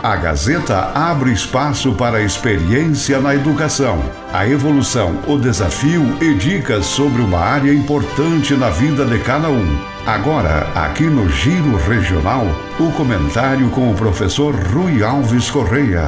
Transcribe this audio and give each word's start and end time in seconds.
A 0.00 0.14
Gazeta 0.14 0.92
abre 0.94 1.32
espaço 1.32 1.92
para 1.92 2.18
a 2.18 2.22
experiência 2.22 3.20
na 3.20 3.34
educação, 3.34 3.98
a 4.32 4.46
evolução, 4.46 5.20
o 5.26 5.36
desafio 5.36 6.02
e 6.22 6.34
dicas 6.34 6.86
sobre 6.86 7.20
uma 7.20 7.40
área 7.40 7.74
importante 7.74 8.54
na 8.54 8.70
vida 8.70 9.04
de 9.04 9.18
cada 9.24 9.50
um. 9.50 9.66
Agora, 10.06 10.68
aqui 10.72 11.02
no 11.02 11.28
Giro 11.28 11.76
Regional, 11.76 12.44
o 12.78 12.92
comentário 12.96 13.68
com 13.70 13.90
o 13.90 13.96
professor 13.96 14.54
Rui 14.54 15.02
Alves 15.02 15.50
Correia. 15.50 16.06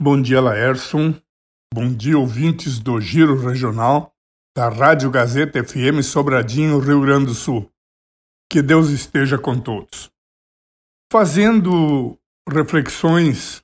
Bom 0.00 0.22
dia, 0.22 0.40
Laerson. 0.40 1.14
Bom 1.74 1.92
dia, 1.92 2.18
ouvintes 2.18 2.78
do 2.78 2.98
Giro 2.98 3.38
Regional 3.46 4.10
da 4.56 4.70
Rádio 4.70 5.10
Gazeta 5.10 5.62
FM 5.62 6.02
Sobradinho, 6.02 6.78
Rio 6.78 7.02
Grande 7.02 7.26
do 7.26 7.34
Sul. 7.34 7.70
Que 8.50 8.62
Deus 8.62 8.88
esteja 8.88 9.36
com 9.36 9.58
todos. 9.58 10.15
Fazendo 11.10 12.18
reflexões, 12.48 13.62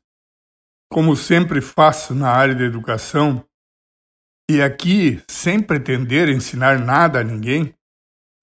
como 0.91 1.17
sempre 1.17 1.61
faço 1.61 2.15
na 2.15 2.31
área 2.31 2.55
da 2.55 2.65
educação, 2.65 3.45
e 4.51 4.61
aqui 4.61 5.23
sem 5.29 5.61
pretender 5.61 6.29
ensinar 6.29 6.79
nada 6.79 7.21
a 7.21 7.25
ninguém, 7.25 7.75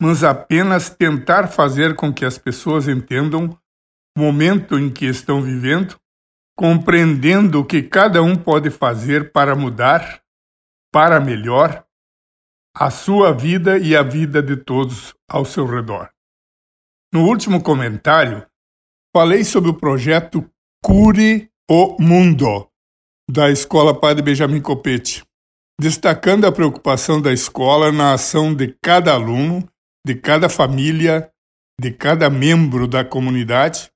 mas 0.01 0.23
apenas 0.23 0.89
tentar 0.89 1.47
fazer 1.47 1.95
com 1.95 2.13
que 2.13 2.25
as 2.25 2.37
pessoas 2.37 2.87
entendam 2.87 3.57
o 4.17 4.19
momento 4.19 4.77
em 4.77 4.91
que 4.91 5.05
estão 5.05 5.41
vivendo, 5.41 5.99
compreendendo 6.57 7.59
o 7.59 7.65
que 7.65 7.83
cada 7.83 8.21
um 8.21 8.35
pode 8.35 8.69
fazer 8.69 9.31
para 9.31 9.55
mudar, 9.55 10.21
para 10.91 11.19
melhor, 11.19 11.85
a 12.75 12.89
sua 12.89 13.33
vida 13.33 13.77
e 13.77 13.95
a 13.95 14.03
vida 14.03 14.41
de 14.41 14.57
todos 14.57 15.13
ao 15.29 15.45
seu 15.45 15.65
redor. 15.65 16.09
No 17.13 17.25
último 17.25 17.61
comentário, 17.61 18.48
falei 19.15 19.43
sobre 19.43 19.71
o 19.71 19.73
projeto 19.73 20.49
Cure 20.83 21.49
o 21.69 22.01
Mundo, 22.01 22.67
da 23.29 23.51
Escola 23.51 23.99
Padre 23.99 24.23
Benjamin 24.23 24.61
Copete, 24.61 25.23
destacando 25.79 26.45
a 26.45 26.51
preocupação 26.51 27.21
da 27.21 27.31
escola 27.31 27.91
na 27.91 28.13
ação 28.13 28.53
de 28.53 28.75
cada 28.81 29.13
aluno, 29.13 29.67
de 30.05 30.15
cada 30.15 30.49
família, 30.49 31.31
de 31.79 31.91
cada 31.91 32.29
membro 32.29 32.87
da 32.87 33.05
comunidade, 33.05 33.91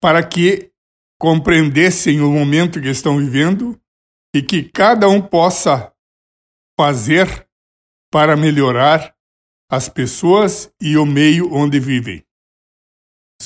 para 0.00 0.22
que 0.22 0.70
compreendessem 1.18 2.20
o 2.20 2.30
momento 2.30 2.80
que 2.80 2.88
estão 2.88 3.18
vivendo 3.18 3.80
e 4.34 4.42
que 4.42 4.62
cada 4.62 5.08
um 5.08 5.20
possa 5.20 5.92
fazer 6.78 7.48
para 8.10 8.36
melhorar 8.36 9.14
as 9.70 9.88
pessoas 9.88 10.70
e 10.80 10.96
o 10.96 11.06
meio 11.06 11.52
onde 11.54 11.78
vivem. 11.78 12.24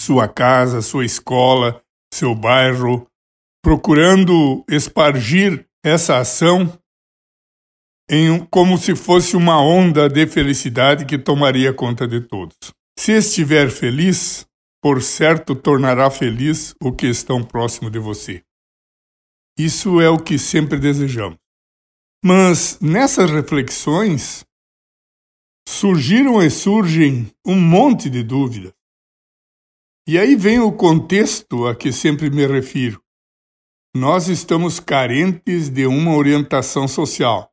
Sua 0.06 0.28
casa, 0.28 0.82
sua 0.82 1.04
escola, 1.04 1.82
seu 2.14 2.32
bairro, 2.32 3.08
procurando 3.60 4.64
espargir 4.70 5.66
essa 5.84 6.18
ação 6.18 6.72
em, 8.08 8.46
como 8.46 8.78
se 8.78 8.94
fosse 8.94 9.36
uma 9.36 9.60
onda 9.60 10.08
de 10.08 10.24
felicidade 10.28 11.06
que 11.06 11.18
tomaria 11.18 11.74
conta 11.74 12.06
de 12.06 12.20
todos. 12.20 12.56
Se 12.96 13.18
estiver 13.18 13.68
feliz, 13.68 14.46
por 14.80 15.02
certo 15.02 15.56
tornará 15.56 16.08
feliz 16.08 16.72
o 16.80 16.92
que 16.92 17.08
estão 17.08 17.42
próximo 17.42 17.90
de 17.90 17.98
você. 17.98 18.44
Isso 19.58 20.00
é 20.00 20.08
o 20.08 20.20
que 20.20 20.38
sempre 20.38 20.78
desejamos. 20.78 21.36
Mas 22.24 22.78
nessas 22.80 23.28
reflexões, 23.28 24.44
surgiram 25.68 26.40
e 26.40 26.48
surgem 26.48 27.28
um 27.44 27.60
monte 27.60 28.08
de 28.08 28.22
dúvidas. 28.22 28.75
E 30.08 30.18
aí 30.20 30.36
vem 30.36 30.60
o 30.60 30.70
contexto 30.70 31.66
a 31.66 31.74
que 31.74 31.90
sempre 31.90 32.30
me 32.30 32.46
refiro. 32.46 33.02
Nós 33.94 34.28
estamos 34.28 34.78
carentes 34.78 35.68
de 35.68 35.84
uma 35.84 36.14
orientação 36.14 36.86
social 36.86 37.52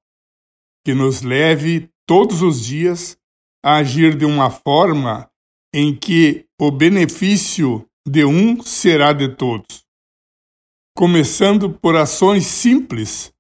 que 0.85 0.93
nos 0.93 1.23
leve 1.23 1.89
todos 2.05 2.43
os 2.43 2.63
dias 2.63 3.17
a 3.65 3.77
agir 3.77 4.15
de 4.15 4.25
uma 4.25 4.51
forma 4.51 5.31
em 5.73 5.95
que 5.95 6.45
o 6.59 6.69
benefício 6.69 7.89
de 8.07 8.23
um 8.23 8.61
será 8.61 9.13
de 9.13 9.29
todos. 9.29 9.83
Começando 10.95 11.71
por 11.71 11.95
ações 11.95 12.45
simples 12.45 13.33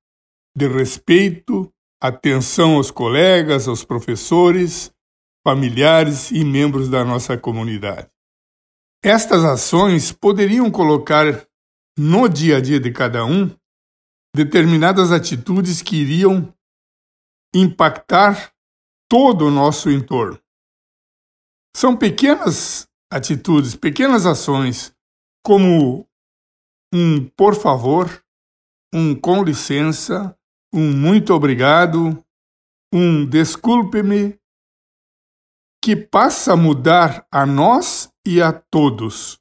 de 0.57 0.67
respeito, 0.67 1.71
atenção 2.01 2.77
aos 2.77 2.89
colegas, 2.89 3.67
aos 3.67 3.83
professores, 3.83 4.91
familiares 5.45 6.31
e 6.31 6.43
membros 6.43 6.89
da 6.89 7.05
nossa 7.05 7.37
comunidade. 7.37 8.12
Estas 9.05 9.43
ações 9.43 10.13
poderiam 10.13 10.71
colocar 10.71 11.45
no 11.99 12.29
dia 12.29 12.55
a 12.55 12.61
dia 12.61 12.79
de 12.79 12.89
cada 12.89 13.25
um 13.25 13.53
determinadas 14.33 15.11
atitudes 15.11 15.81
que 15.81 15.97
iriam 15.97 16.55
impactar 17.53 18.53
todo 19.09 19.47
o 19.47 19.51
nosso 19.51 19.91
entorno. 19.91 20.39
São 21.75 21.97
pequenas 21.97 22.87
atitudes, 23.11 23.75
pequenas 23.75 24.25
ações, 24.25 24.95
como 25.45 26.07
um 26.93 27.27
por 27.31 27.55
favor, 27.55 28.23
um 28.93 29.13
com 29.13 29.43
licença, 29.43 30.33
um 30.73 30.95
muito 30.95 31.33
obrigado, 31.33 32.23
um 32.93 33.25
desculpe-me, 33.25 34.39
que 35.83 35.93
passa 35.93 36.53
a 36.53 36.57
mudar 36.57 37.27
a 37.29 37.45
nós 37.45 38.12
e 38.25 38.41
a 38.41 38.51
todos. 38.51 39.39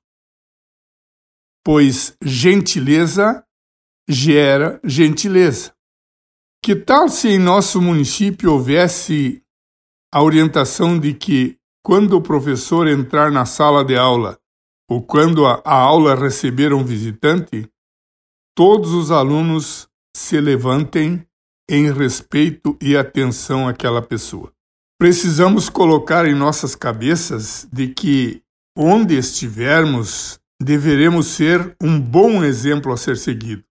Pois 1.64 2.16
gentileza 2.22 3.44
gera 4.08 4.80
gentileza. 4.84 5.74
Que 6.62 6.76
tal 6.76 7.08
se 7.08 7.28
em 7.28 7.38
nosso 7.38 7.80
município 7.80 8.52
houvesse 8.52 9.42
a 10.12 10.22
orientação 10.22 10.98
de 10.98 11.14
que, 11.14 11.58
quando 11.82 12.16
o 12.16 12.22
professor 12.22 12.86
entrar 12.86 13.32
na 13.32 13.44
sala 13.44 13.84
de 13.84 13.96
aula 13.96 14.38
ou 14.88 15.02
quando 15.02 15.46
a, 15.46 15.62
a 15.64 15.74
aula 15.74 16.14
receber 16.14 16.72
um 16.72 16.84
visitante, 16.84 17.68
todos 18.54 18.92
os 18.92 19.10
alunos 19.10 19.88
se 20.14 20.40
levantem 20.40 21.26
em 21.68 21.90
respeito 21.90 22.76
e 22.80 22.96
atenção 22.96 23.66
àquela 23.66 24.02
pessoa. 24.02 24.52
Precisamos 24.98 25.68
colocar 25.68 26.26
em 26.26 26.34
nossas 26.34 26.74
cabeças 26.74 27.66
de 27.72 27.88
que 27.88 28.41
onde 28.76 29.16
estivermos, 29.16 30.40
deveremos 30.60 31.26
ser 31.26 31.76
um 31.82 32.00
bom 32.00 32.42
exemplo 32.42 32.92
a 32.92 32.96
ser 32.96 33.16
seguido. 33.16 33.64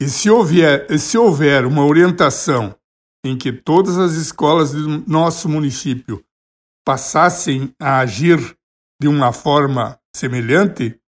E 0.00 0.08
se 0.08 0.28
houver, 0.28 0.98
se 0.98 1.16
houver 1.16 1.64
uma 1.64 1.84
orientação 1.84 2.76
em 3.24 3.38
que 3.38 3.52
todas 3.52 3.96
as 3.96 4.12
escolas 4.12 4.72
do 4.72 5.08
nosso 5.08 5.48
município 5.48 6.24
passassem 6.84 7.74
a 7.80 8.00
agir 8.00 8.38
de 9.00 9.08
uma 9.08 9.32
forma 9.32 9.98
semelhante, 10.14 11.00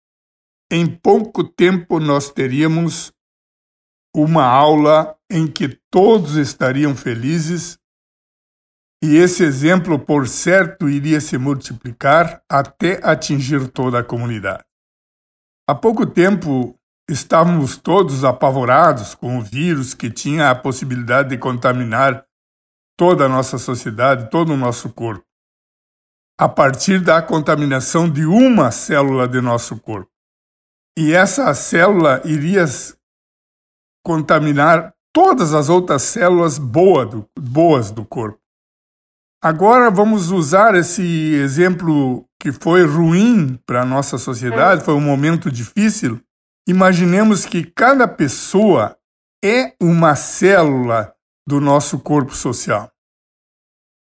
em 0.70 0.86
pouco 0.86 1.42
tempo 1.42 1.98
nós 1.98 2.30
teríamos 2.30 3.12
uma 4.14 4.44
aula 4.44 5.18
em 5.30 5.46
que 5.46 5.78
todos 5.90 6.36
estariam 6.36 6.94
felizes 6.94 7.78
e 9.06 9.16
esse 9.16 9.44
exemplo, 9.44 9.98
por 9.98 10.26
certo, 10.26 10.88
iria 10.88 11.20
se 11.20 11.36
multiplicar 11.36 12.42
até 12.48 13.06
atingir 13.06 13.68
toda 13.68 13.98
a 13.98 14.02
comunidade. 14.02 14.64
Há 15.68 15.74
pouco 15.74 16.06
tempo 16.06 16.74
estávamos 17.06 17.76
todos 17.76 18.24
apavorados 18.24 19.14
com 19.14 19.36
o 19.36 19.42
vírus 19.42 19.92
que 19.92 20.10
tinha 20.10 20.48
a 20.48 20.54
possibilidade 20.54 21.28
de 21.28 21.36
contaminar 21.36 22.24
toda 22.96 23.26
a 23.26 23.28
nossa 23.28 23.58
sociedade, 23.58 24.30
todo 24.30 24.54
o 24.54 24.56
nosso 24.56 24.90
corpo, 24.90 25.26
a 26.40 26.48
partir 26.48 26.98
da 26.98 27.20
contaminação 27.20 28.08
de 28.08 28.24
uma 28.24 28.70
célula 28.70 29.28
de 29.28 29.38
nosso 29.42 29.78
corpo. 29.78 30.10
E 30.96 31.12
essa 31.12 31.52
célula 31.52 32.22
iria 32.24 32.64
contaminar 34.02 34.94
todas 35.12 35.52
as 35.52 35.68
outras 35.68 36.00
células 36.04 36.56
boas 36.58 37.90
do 37.90 38.02
corpo. 38.02 38.42
Agora 39.44 39.90
vamos 39.90 40.30
usar 40.30 40.74
esse 40.74 41.34
exemplo 41.34 42.26
que 42.40 42.50
foi 42.50 42.82
ruim 42.86 43.60
para 43.66 43.82
a 43.82 43.84
nossa 43.84 44.16
sociedade, 44.16 44.82
foi 44.82 44.94
um 44.94 45.02
momento 45.02 45.50
difícil. 45.50 46.18
Imaginemos 46.66 47.44
que 47.44 47.62
cada 47.62 48.08
pessoa 48.08 48.96
é 49.44 49.74
uma 49.78 50.16
célula 50.16 51.14
do 51.46 51.60
nosso 51.60 51.98
corpo 51.98 52.34
social 52.34 52.90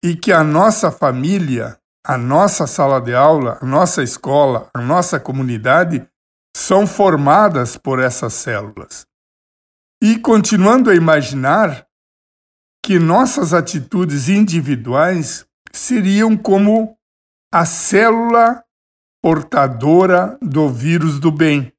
e 0.03 0.17
que 0.17 0.33
a 0.33 0.43
nossa 0.43 0.91
família, 0.91 1.79
a 2.03 2.17
nossa 2.17 2.67
sala 2.67 2.99
de 2.99 3.15
aula, 3.15 3.59
a 3.61 3.67
nossa 3.67 4.03
escola, 4.03 4.71
a 4.75 4.81
nossa 4.81 5.21
comunidade 5.21 6.09
são 6.57 6.87
formadas 6.87 7.77
por 7.77 7.99
essas 7.99 8.33
células. 8.33 9.07
E 10.03 10.19
continuando 10.19 10.89
a 10.89 10.95
imaginar 10.95 11.86
que 12.87 13.01
nossas 13.01 13.53
atitudes 13.53 14.29
individuais 14.29 15.45
seriam 15.73 16.37
como 16.37 16.97
a 17.53 17.67
célula 17.67 18.63
portadora 19.21 20.39
do 20.41 20.69
vírus 20.69 21.19
do 21.19 21.33
bem, 21.33 21.73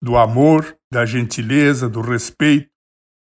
do 0.00 0.16
amor, 0.16 0.78
da 0.92 1.04
gentileza, 1.04 1.88
do 1.88 2.00
respeito, 2.00 2.70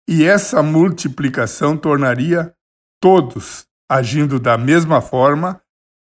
e 0.06 0.24
essa 0.24 0.62
multiplicação 0.62 1.74
tornaria 1.74 2.54
todos 3.00 3.66
agindo 3.90 4.38
da 4.38 4.58
mesma 4.58 5.00
forma 5.00 5.58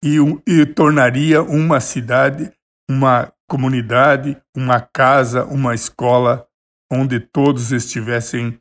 e, 0.02 0.16
e 0.48 0.66
tornaria 0.66 1.44
uma 1.44 1.82
cidade, 1.82 2.50
uma 2.90 3.30
comunidade, 3.46 4.42
uma 4.56 4.80
casa, 4.80 5.44
uma 5.44 5.76
escola 5.76 6.48
onde 6.90 7.20
todos 7.20 7.74
estivessem 7.74 8.58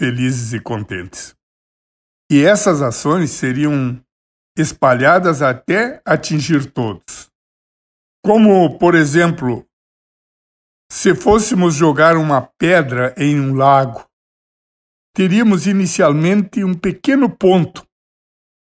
felizes 0.00 0.52
e 0.52 0.60
contentes. 0.60 1.39
E 2.30 2.44
essas 2.44 2.80
ações 2.80 3.32
seriam 3.32 4.00
espalhadas 4.56 5.42
até 5.42 6.00
atingir 6.04 6.70
todos. 6.70 7.28
Como, 8.24 8.78
por 8.78 8.94
exemplo, 8.94 9.66
se 10.92 11.14
fôssemos 11.14 11.74
jogar 11.74 12.16
uma 12.16 12.42
pedra 12.56 13.12
em 13.16 13.40
um 13.40 13.54
lago, 13.54 14.06
teríamos 15.12 15.66
inicialmente 15.66 16.62
um 16.62 16.74
pequeno 16.74 17.28
ponto 17.28 17.84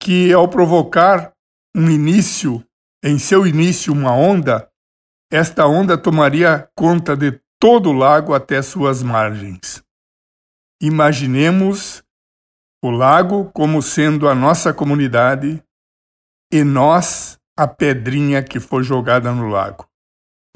que, 0.00 0.32
ao 0.32 0.48
provocar 0.48 1.32
um 1.74 1.90
início, 1.90 2.64
em 3.02 3.18
seu 3.18 3.46
início, 3.46 3.92
uma 3.92 4.12
onda, 4.12 4.70
esta 5.30 5.66
onda 5.66 5.98
tomaria 5.98 6.68
conta 6.76 7.16
de 7.16 7.40
todo 7.58 7.90
o 7.90 7.92
lago 7.92 8.32
até 8.32 8.62
suas 8.62 9.02
margens. 9.02 9.82
Imaginemos 10.80 12.05
o 12.86 12.90
lago 12.90 13.50
como 13.52 13.82
sendo 13.82 14.28
a 14.28 14.34
nossa 14.34 14.72
comunidade 14.72 15.60
e 16.52 16.62
nós 16.62 17.36
a 17.58 17.66
pedrinha 17.66 18.42
que 18.44 18.60
foi 18.60 18.84
jogada 18.84 19.32
no 19.32 19.48
lago. 19.48 19.88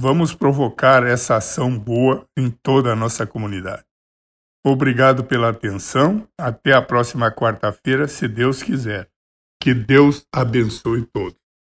Vamos 0.00 0.32
provocar 0.32 1.04
essa 1.04 1.36
ação 1.36 1.76
boa 1.76 2.24
em 2.36 2.48
toda 2.48 2.92
a 2.92 2.96
nossa 2.96 3.26
comunidade. 3.26 3.84
Obrigado 4.64 5.24
pela 5.24 5.48
atenção. 5.48 6.24
Até 6.38 6.72
a 6.72 6.80
próxima 6.80 7.32
quarta-feira, 7.32 8.06
se 8.06 8.28
Deus 8.28 8.62
quiser. 8.62 9.08
Que 9.60 9.74
Deus 9.74 10.24
abençoe 10.32 11.04
todos. 11.06 11.39